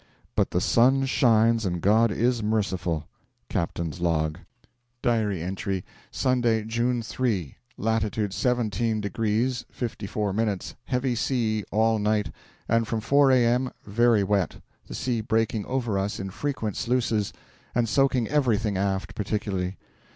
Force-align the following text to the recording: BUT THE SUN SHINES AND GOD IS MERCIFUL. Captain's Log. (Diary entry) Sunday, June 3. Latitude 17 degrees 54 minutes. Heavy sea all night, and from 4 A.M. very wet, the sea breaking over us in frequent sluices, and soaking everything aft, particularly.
BUT 0.35 0.49
THE 0.49 0.59
SUN 0.61 1.05
SHINES 1.05 1.63
AND 1.63 1.79
GOD 1.79 2.11
IS 2.11 2.41
MERCIFUL. 2.41 3.07
Captain's 3.49 3.99
Log. 3.99 4.39
(Diary 5.03 5.43
entry) 5.43 5.85
Sunday, 6.09 6.63
June 6.63 7.03
3. 7.03 7.55
Latitude 7.77 8.33
17 8.33 8.99
degrees 8.99 9.63
54 9.69 10.33
minutes. 10.33 10.73
Heavy 10.85 11.13
sea 11.13 11.63
all 11.71 11.99
night, 11.99 12.31
and 12.67 12.87
from 12.87 12.99
4 12.99 13.31
A.M. 13.31 13.69
very 13.85 14.23
wet, 14.23 14.59
the 14.87 14.95
sea 14.95 15.21
breaking 15.21 15.67
over 15.67 15.99
us 15.99 16.19
in 16.19 16.31
frequent 16.31 16.75
sluices, 16.75 17.31
and 17.75 17.87
soaking 17.87 18.27
everything 18.27 18.77
aft, 18.79 19.13
particularly. 19.13 19.77